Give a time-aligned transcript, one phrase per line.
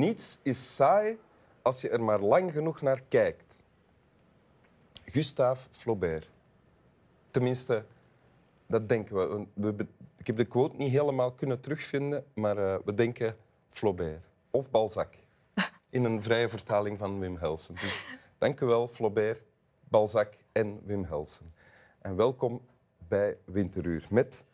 [0.00, 1.18] Niets is saai
[1.62, 3.64] als je er maar lang genoeg naar kijkt.
[5.04, 6.30] Gustave Flaubert.
[7.30, 7.84] Tenminste,
[8.66, 9.46] dat denken we.
[9.54, 9.86] we.
[10.16, 13.36] Ik heb de quote niet helemaal kunnen terugvinden, maar eh, we denken
[13.66, 14.24] Flaubert.
[14.50, 15.14] Of Balzac.
[15.90, 17.74] In een vrije vertaling van Wim Helsen.
[17.74, 18.04] Dus
[18.38, 19.42] dank u wel, Flaubert,
[19.88, 21.54] Balzac en Wim Helsen.
[21.98, 22.60] En welkom
[23.08, 24.44] bij Winteruur met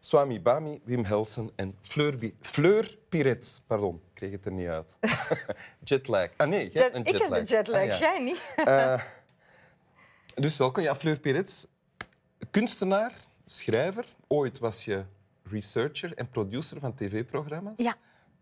[0.00, 3.62] Swami Bami, Wim Helsen en Fleur, Bi- Fleur Pirets.
[3.66, 4.98] Pardon, ik kreeg het er niet uit.
[5.84, 6.28] jetlag.
[6.36, 7.98] Ah nee, jij hebt een ik heb de jetlag, Ah, ja.
[7.98, 8.40] jij niet.
[8.56, 9.02] Eh,
[10.34, 11.66] dus welkom, ja, Fleur Pirets.
[12.50, 13.12] Kunstenaar,
[13.44, 14.04] schrijver.
[14.28, 15.04] Ooit was je
[15.42, 17.74] researcher en producer van tv-programma's.
[17.76, 17.94] Ja.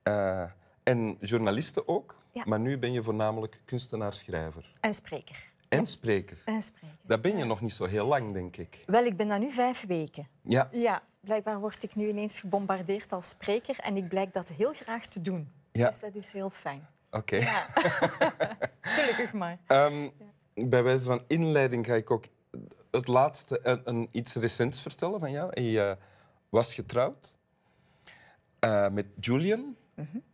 [0.03, 0.51] Eh,
[0.83, 2.17] en journaliste ook.
[2.33, 2.43] Ja.
[2.47, 4.73] Maar nu ben je voornamelijk kunstenaar-schrijver.
[4.81, 5.47] En spreker.
[5.69, 6.39] En spreker.
[6.45, 6.97] En spreker.
[7.03, 8.83] Dat ben je nog niet zo heel lang, denk ik.
[8.87, 10.29] Wel, ik ben dat nu vijf weken.
[10.43, 10.69] Ja.
[10.73, 15.07] Ja, blijkbaar word ik nu ineens gebombardeerd als spreker en ik blijk dat heel graag
[15.07, 15.53] te doen.
[15.73, 15.89] Ja.
[15.91, 16.87] Dus dat is heel fijn.
[17.11, 17.41] Oké.
[18.81, 19.59] Gelukkig maar.
[19.67, 20.09] Ehm,
[20.55, 22.25] bij wijze van inleiding ga ik ook
[22.91, 25.61] het laatste, een, een iets recents vertellen van jou.
[25.61, 26.05] Je eh,
[26.49, 27.37] was getrouwd
[28.59, 29.77] eh, met Julian,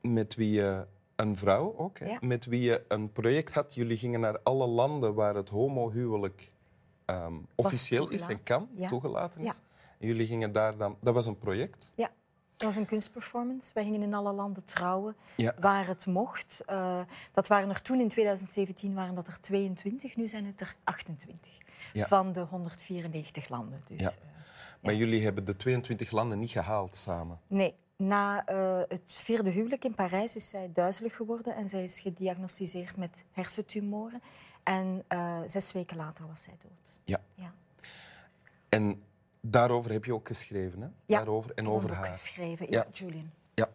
[0.01, 0.87] met wie je
[1.17, 2.19] een vrouw ook, hè, Ja.
[2.21, 3.75] met wie je een project had.
[3.75, 6.53] Jullie gingen naar alle landen waar het homohuwelijk
[7.05, 8.89] ehm, officieel is en kan, Ja.
[8.89, 9.47] toegelaten is.
[9.47, 9.55] Ja.
[9.99, 10.97] En jullie gingen daar dan...
[11.01, 11.93] Dat was een project.
[11.97, 12.11] Ja,
[12.57, 13.71] dat was een kunstperformance.
[13.75, 15.17] Wij gingen in alle landen trouwen
[15.61, 16.63] waar het mocht.
[16.67, 17.01] Eh,
[17.33, 21.53] dat waren er toen in 2017 waren dat er 22, nu zijn het er 28
[21.93, 22.07] Ja.
[22.07, 23.83] van de 194 landen.
[23.87, 24.09] Dus, Ja.
[24.11, 24.15] eh,
[24.81, 27.41] Maar jullie hebben de 22 landen niet gehaald samen.
[27.47, 32.01] nee, na eh, het vierde huwelijk in Parijs is zij duizelig geworden en zij is
[32.01, 34.23] gediagnosticeerd met hersentumoren.
[34.63, 36.99] En eh, zes weken later was zij dood.
[37.05, 37.21] Ja.
[37.35, 37.53] Ja.
[38.69, 39.03] En
[39.41, 40.87] daarover heb je ook geschreven, hè?
[41.07, 42.07] Ja, Daarover en Ik heb over haar.
[42.13, 42.67] geschreven.
[42.71, 42.79] Ja.
[42.79, 43.31] Ja, Julian.
[43.55, 43.69] Ja.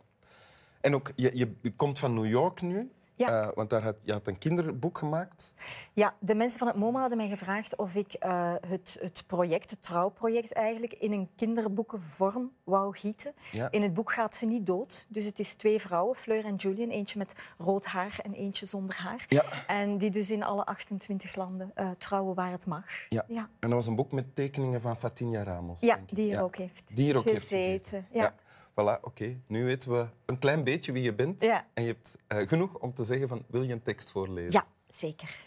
[0.82, 2.92] En ook, je, je komt van New York nu,
[3.28, 3.41] Ja.
[3.47, 5.53] eh, want daar had, je had een kinderboek gemaakt.
[5.94, 9.69] Ja, de mensen van het MoMA hadden mij gevraagd of ik eh, het, het project,
[9.69, 13.34] het trouwproject eigenlijk, in een kinderboekenvorm wou gieten.
[13.52, 13.72] Ja.
[13.72, 15.06] In het boek gaat ze niet dood.
[15.09, 16.90] Dus het is twee vrouwen, Fleur en Julian.
[16.90, 19.25] Eentje met rood haar en eentje zonder haar.
[19.28, 19.44] Ja.
[19.68, 22.86] En die dus in alle 28 landen eh, trouwen waar het mag.
[23.09, 23.25] Ja.
[23.28, 23.41] ja.
[23.59, 25.81] En dat was een boek met tekeningen van Fatinha Ramos.
[25.81, 26.16] Ja, denk ik.
[26.16, 27.80] die hier ook heeft Die hier ook heeft gezeten.
[27.84, 28.07] gezeten.
[28.12, 28.34] Ja.
[28.72, 29.40] Voilà, oké.
[29.47, 31.41] Nu weten we een klein beetje wie je bent.
[31.41, 31.66] Ja.
[31.74, 34.52] En je hebt eh, genoeg om te zeggen van, wil je een tekst voorlezen?
[34.52, 35.38] Ja, zeker.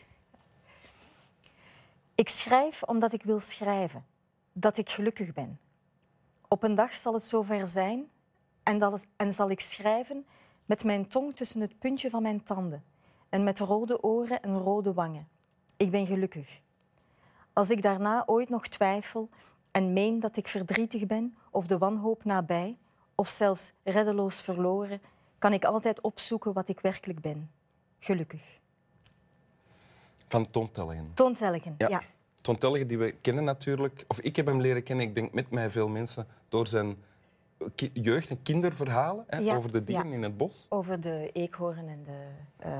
[2.14, 4.04] Ik schrijf omdat ik wil schrijven,
[4.52, 5.60] dat ik gelukkig ben.
[6.48, 8.10] Op een dag zal het zover zijn
[8.62, 10.24] en, dat het- en zal ik schrijven
[10.64, 12.84] met mijn tong tussen het puntje van mijn tanden
[13.28, 15.28] en met rode oren en rode wangen.
[15.76, 16.60] Ik ben gelukkig.
[17.52, 19.28] Als ik daarna ooit nog twijfel
[19.70, 22.76] en meen dat ik verdrietig ben of de wanhoop nabij
[23.14, 25.00] of zelfs reddeloos verloren,
[25.38, 27.50] kan ik altijd opzoeken wat ik werkelijk ben.
[27.98, 28.60] Gelukkig.
[30.28, 30.46] Van
[31.14, 31.74] Toon Tellegen.
[31.78, 31.88] Ja.
[31.88, 32.02] ja.
[32.58, 34.04] Tellegen, die we kennen natuurlijk.
[34.08, 36.96] Of ik heb hem leren kennen, ik denk met mij veel mensen, door zijn
[37.92, 40.14] jeugd- en kinderverhalen hè, Ja, over de dieren ja.
[40.14, 40.66] in het bos.
[40.68, 42.70] Over de eekhoorn en de, eh,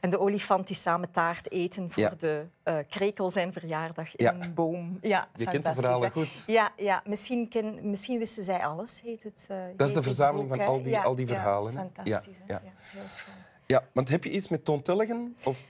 [0.00, 2.12] en de olifant die samen taart eten voor Ja.
[2.18, 4.34] de eh, krekel zijn verjaardag in Ja.
[4.40, 4.98] een boom.
[5.00, 6.10] Ja, Je kent de verhalen hè?
[6.12, 6.44] goed.
[6.46, 9.44] Ja, ja misschien, ken, misschien wisten zij alles, heet het.
[9.48, 11.82] eh, heet de het verzameling boek, van al die- Ja, al die ja, verhalen, dat
[11.82, 11.88] hè?
[12.02, 12.36] is fantastisch.
[12.38, 12.52] Ja, hè?
[12.52, 12.60] ja.
[12.64, 13.34] Ja, dat is heel schoon.
[13.66, 15.36] Ja, want heb je iets met Toon Tellegen?
[15.44, 15.64] Of...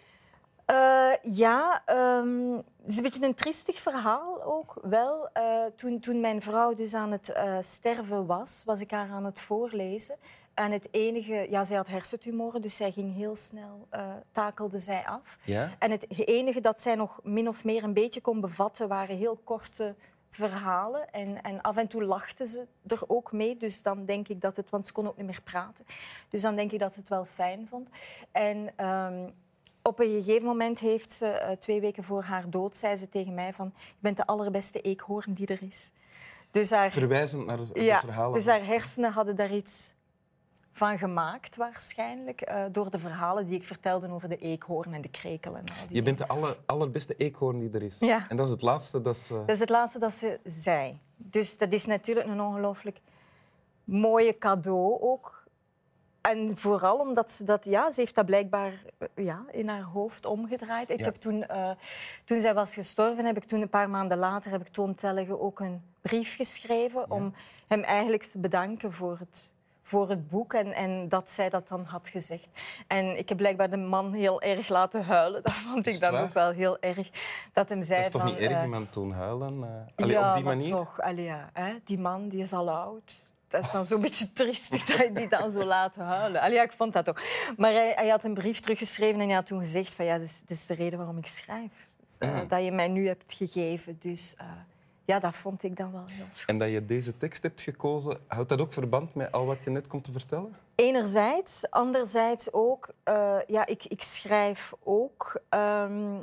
[0.71, 5.29] Eh, ja, ehm, het is een beetje een triestig verhaal ook wel.
[5.33, 9.25] Eh, toen, toen mijn vrouw dus aan het eh, sterven was, was ik haar aan
[9.25, 10.17] het voorlezen.
[10.55, 13.89] En het enige, ja, zij had hersentumoren, dus zij ging heel snel,
[14.33, 15.39] takelde zij af.
[15.45, 15.71] Ja?
[15.79, 19.41] En het enige dat zij nog min of meer een beetje kon bevatten, waren heel
[19.45, 19.95] korte
[20.29, 21.13] verhalen.
[21.13, 23.57] En, en af en toe lachte ze er ook mee.
[23.57, 25.85] Dus dan denk ik dat het, want ze kon ook niet meer praten.
[26.29, 27.89] Dus dan denk ik dat ze het wel fijn vond.
[28.33, 29.29] En ehm,
[29.83, 33.35] op een gegeven moment heeft ze, eh, twee weken voor haar dood, zei ze tegen
[33.35, 35.93] mij van, je bent de allerbeste eekhoorn die er is.
[36.51, 38.33] Dus haar, Verwijzend naar de ja, verhalen.
[38.35, 39.95] dus haar hersenen hadden daar iets
[40.73, 45.09] van gemaakt waarschijnlijk, eh, door de verhalen die ik vertelde over de eekhoorn en de
[45.09, 47.99] krekel en al die Je bent de aller, allerbeste eekhoorn die er is.
[47.99, 48.27] Ja.
[48.29, 49.35] En dat is het laatste dat ze...
[49.35, 50.99] Dat is het laatste dat ze zei.
[51.17, 53.01] Dus dat is natuurlijk een ongelooflijk
[53.85, 55.40] mooie cadeau ook.
[56.21, 60.27] En vooral omdat ze dat, ja, ze heeft dat blijkbaar eh, ja, in haar hoofd
[60.27, 60.91] omgedraaid.
[60.91, 61.05] Ik Ja.
[61.05, 61.71] heb toen, eh,
[62.25, 65.41] toen zij was gestorven, heb ik toen een paar maanden later heb ik Toon Tellegen
[65.41, 67.35] ook een brief geschreven om
[67.69, 69.53] hem eigenlijk te bedanken voor het,
[69.83, 72.49] voor het boek en, en dat zij dat dan had gezegd.
[72.87, 75.43] En ik heb blijkbaar de man heel erg laten huilen.
[75.47, 76.23] Dat vond ik dan waar?
[76.23, 77.11] ook wel heel erg.
[77.53, 79.63] Dat hem zei dat is toch van, niet erg eh, iemand toen huilen?
[79.65, 80.05] eh?
[80.05, 80.71] Allee, ja, op die manier?
[80.71, 81.01] toch.
[81.01, 81.73] Allee, ja, hè?
[81.85, 83.30] Die man die is al oud.
[83.51, 86.41] Dat is dan zo'n beetje triestig dat je die dan zo laat huilen.
[86.41, 87.21] Allee, ja, ik vond dat ook.
[87.57, 90.27] Maar hij, hij had een brief teruggeschreven en hij had toen gezegd van ja, dit
[90.29, 91.73] is, dit is de reden waarom ik schrijf.
[92.19, 92.49] Eh, Ah.
[92.49, 93.97] dat je mij nu hebt gegeven.
[94.01, 94.47] Dus eh,
[95.05, 96.47] ja, dat vond ik dan wel heel schoon.
[96.47, 99.71] En dat je deze tekst hebt gekozen, houdt dat ook verband met al wat je
[99.71, 100.57] net komt te vertellen?
[100.75, 106.17] Enerzijds, anderzijds ook, eh, ja, ik, ik schrijf ook ehm,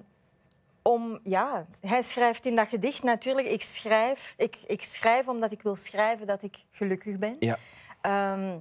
[0.88, 5.62] om, ja, hij schrijft in dat gedicht natuurlijk, ik schrijf, ik, ik schrijf omdat ik
[5.62, 7.36] wil schrijven dat ik gelukkig ben.
[7.40, 7.58] Ja.
[8.02, 8.58] Ehm,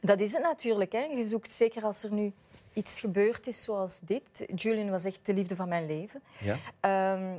[0.00, 0.92] dat is het natuurlijk.
[0.92, 1.02] Hè.
[1.02, 2.32] Je zoekt zeker als er nu
[2.72, 4.44] iets gebeurd is zoals dit.
[4.54, 6.22] Julian was echt de liefde van mijn leven.
[6.38, 6.56] Ja.
[6.80, 7.38] Ehm,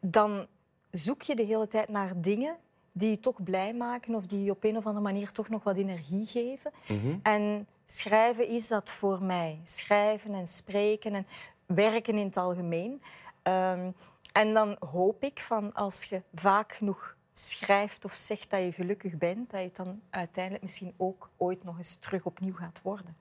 [0.00, 0.46] dan
[0.90, 2.56] zoek je de hele tijd naar dingen
[2.92, 5.64] die je toch blij maken of die je op een of andere manier toch nog
[5.64, 6.70] wat energie geven.
[6.88, 7.18] Mhm.
[7.22, 9.60] En schrijven is dat voor mij.
[9.64, 11.26] Schrijven en spreken en
[11.74, 13.02] werken in het algemeen.
[13.42, 13.90] Ehm,
[14.32, 19.16] en dan hoop ik van als je vaak genoeg schrijft of zegt dat je gelukkig
[19.16, 23.16] bent, dat je het dan uiteindelijk misschien ook ooit nog eens terug opnieuw gaat worden.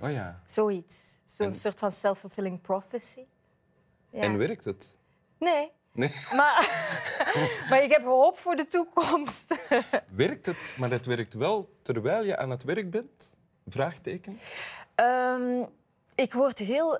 [0.00, 0.40] Oh ja.
[0.44, 1.20] Zoiets.
[1.24, 3.24] Zo'n En- soort van self-fulfilling prophecy.
[4.10, 4.20] Ja.
[4.20, 4.94] En werkt het?
[5.38, 6.10] Nee, Nee.
[6.36, 6.68] maar,
[7.70, 9.54] maar ik heb hoop voor de toekomst.
[10.14, 13.36] Werkt het, maar het werkt wel terwijl je aan het werk bent?
[13.66, 14.38] Vraagteken.
[14.94, 15.62] Ehm,
[16.14, 16.98] ik word heel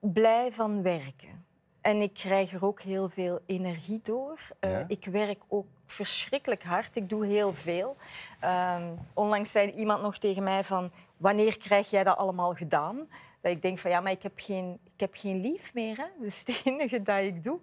[0.00, 1.44] blij van werken.
[1.80, 4.38] En ik krijg er ook heel veel energie door.
[4.60, 4.84] Eh, Ja?
[4.88, 6.96] Ik werk ook verschrikkelijk hard.
[6.96, 7.96] Ik doe heel veel.
[8.40, 10.90] Ehm, onlangs zei iemand nog tegen mij van...
[11.16, 13.08] Wanneer krijg jij dat allemaal gedaan?
[13.40, 15.96] Dat ik denk van ja, maar ik heb geen, ik heb geen lief meer.
[15.96, 16.04] Hè?
[16.20, 17.58] Dus het enige dat ik doe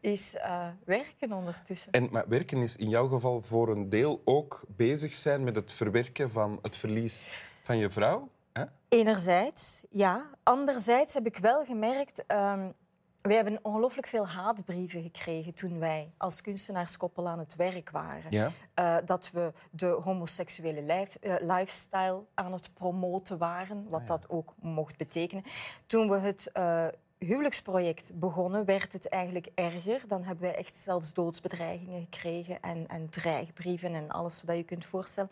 [0.00, 1.92] is eh, werken ondertussen.
[1.92, 5.72] En, maar werken is in jouw geval voor een deel ook bezig zijn met het
[5.72, 8.28] verwerken van het verlies van je vrouw.
[8.58, 8.64] Hè?
[8.88, 10.30] Enerzijds, ja.
[10.42, 12.26] Anderzijds heb ik wel gemerkt...
[12.26, 12.68] ehm
[13.28, 18.30] wij hebben ongelooflijk veel haatbrieven gekregen toen wij als kunstenaarskoppel aan het werk waren.
[18.30, 18.52] Ja.
[18.74, 24.16] Eh, dat we de homoseksuele eh, lifestyle aan het promoten waren, wat Ah, ja.
[24.16, 25.44] dat ook mocht betekenen.
[25.86, 26.86] Toen we het eh,
[27.18, 30.00] huwelijksproject begonnen, werd het eigenlijk erger.
[30.06, 34.86] Dan hebben wij echt zelfs doodsbedreigingen gekregen en, en dreigbrieven en alles wat je kunt
[34.86, 35.30] voorstellen.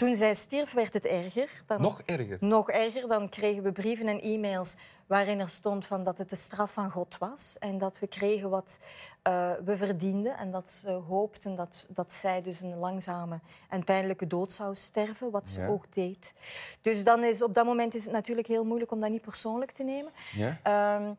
[0.00, 1.62] Toen zij stierf, werd het erger.
[1.66, 2.36] Dan Nog erger.
[2.40, 4.76] nog erger, dan kregen we brieven en e-mails
[5.06, 8.50] waarin er stond van dat het de straf van God was en dat we kregen
[8.50, 8.78] wat
[9.22, 14.26] eh, we verdienden en dat ze hoopten dat, dat zij dus een langzame en pijnlijke
[14.26, 15.66] dood zou sterven, wat ze Ja.
[15.66, 16.34] ook deed.
[16.82, 19.70] Dus dan is, op dat moment is het natuurlijk heel moeilijk om dat niet persoonlijk
[19.70, 20.12] te nemen.
[20.32, 20.58] Ja?
[20.62, 21.12] Ehm,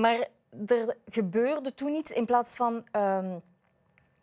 [0.00, 0.28] maar
[0.66, 3.38] er gebeurde toen iets in plaats van ehm,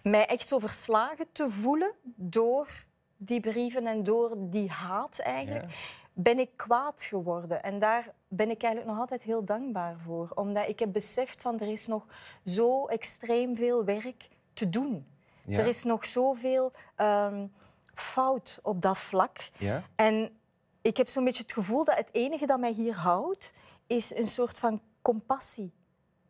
[0.01, 2.85] mij echt zo verslagen te voelen door
[3.17, 5.75] die brieven en door die haat eigenlijk, Ja.
[6.13, 7.63] ben ik kwaad geworden.
[7.63, 10.31] En daar ben ik eigenlijk nog altijd heel dankbaar voor.
[10.35, 12.05] Omdat ik heb beseft van er is nog
[12.45, 15.07] zo extreem veel werk te doen.
[15.41, 15.59] Ja.
[15.59, 17.45] Er is nog zoveel ehm
[17.93, 19.49] fout op dat vlak.
[19.57, 19.83] Ja?
[19.95, 20.37] En
[20.81, 23.53] ik heb zo'n beetje het gevoel dat het enige dat mij hier houdt,
[23.87, 25.73] is een soort van compassie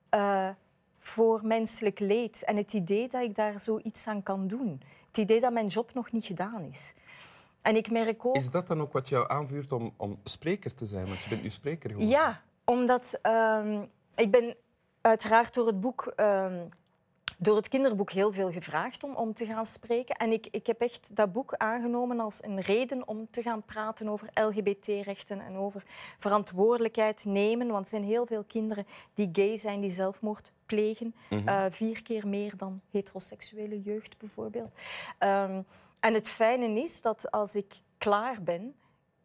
[0.09, 0.49] eh,
[1.17, 2.43] voor menselijk leed.
[2.43, 4.81] En het idee dat ik daar zoiets aan kan doen.
[5.07, 6.93] Het idee dat mijn job nog niet gedaan is.
[7.61, 8.35] En ik merk ook...
[8.35, 11.05] Is dat dan ook wat jou aanvuurt om, om spreker te zijn?
[11.05, 12.15] Want je bent nu spreker geworden.
[12.17, 13.83] Ja, omdat ehm,
[14.15, 14.55] ik ben
[15.01, 16.13] uiteraard door het boek...
[16.15, 16.65] ehm,
[17.37, 20.15] door het kinderboek heel veel gevraagd om, om te gaan spreken.
[20.15, 24.09] En ik, ik heb echt dat boek aangenomen als een reden om te gaan praten
[24.09, 25.83] over LGBT-rechten en over
[26.17, 27.67] verantwoordelijkheid nemen.
[27.67, 31.15] Want er zijn heel veel kinderen die gay zijn, die zelfmoord plegen.
[31.45, 34.71] Eh, vier keer meer dan heteroseksuele jeugd bijvoorbeeld.
[35.17, 35.61] Ehm,
[35.99, 38.75] en het fijne is dat als ik klaar ben,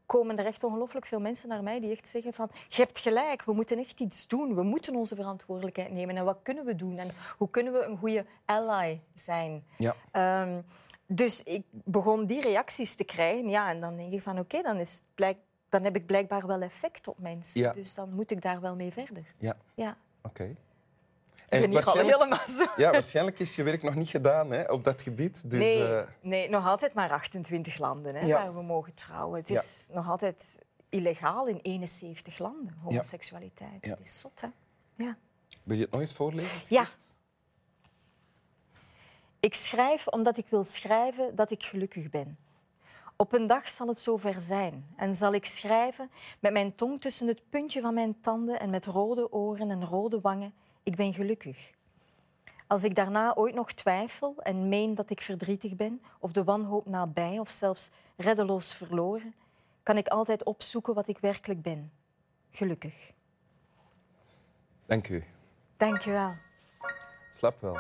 [0.06, 3.42] komen er echt ongelooflijk veel mensen naar mij die echt zeggen van je hebt gelijk,
[3.44, 4.54] we moeten echt iets doen.
[4.54, 6.16] We moeten onze verantwoordelijkheid nemen.
[6.16, 6.98] En wat kunnen we doen?
[6.98, 9.64] En hoe kunnen we een goede ally zijn?
[9.78, 9.94] Ja.
[10.10, 10.60] Ehm,
[11.06, 13.48] dus ik begon die reacties te krijgen.
[13.48, 16.60] Ja, en dan denk ik van oké, dan, is blijk, dan heb ik blijkbaar wel
[16.62, 17.60] effect op mensen.
[17.60, 17.72] Ja.
[17.72, 19.24] Dus dan moet ik daar wel mee verder.
[19.38, 19.96] Ja, Ja.
[20.22, 20.54] oké.
[21.52, 22.66] Ik ben hier al helemaal zo.
[22.76, 25.50] ja, waarschijnlijk is je werk nog niet gedaan hè, op dat gebied.
[25.50, 28.36] Dus, nee, eh, nee, nog altijd maar 28 landen hè, Ja.
[28.42, 29.38] waar we mogen trouwen.
[29.38, 29.60] Het Ja.
[29.60, 33.84] is nog altijd illegaal in 71 landen, homoseksualiteit.
[33.84, 34.48] Het is zot, hè?
[34.94, 35.16] Ja.
[35.62, 36.60] wil je het nog eens voorlezen?
[36.68, 36.86] Ja.
[39.40, 42.38] Ik schrijf omdat ik wil schrijven dat ik gelukkig ben.
[43.16, 47.26] Op een dag zal het zover zijn en zal ik schrijven met mijn tong tussen
[47.26, 50.54] het puntje van mijn tanden en met rode oren en rode wangen.
[50.82, 51.72] Ik ben gelukkig.
[52.66, 56.86] Als ik daarna ooit nog twijfel en meen dat ik verdrietig ben, of de wanhoop
[56.86, 59.34] nabij, of zelfs reddeloos verloren,
[59.82, 61.92] kan ik altijd opzoeken wat ik werkelijk ben.
[62.50, 63.12] Gelukkig.
[64.86, 65.24] Dank u.
[65.76, 66.34] Dank je wel.
[67.30, 67.76] Slap wel.